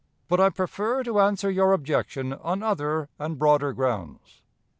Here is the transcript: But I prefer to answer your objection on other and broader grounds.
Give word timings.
But 0.27 0.39
I 0.39 0.49
prefer 0.49 1.03
to 1.03 1.19
answer 1.19 1.51
your 1.51 1.73
objection 1.73 2.33
on 2.33 2.63
other 2.63 3.09
and 3.19 3.37
broader 3.37 3.71
grounds. 3.71 4.41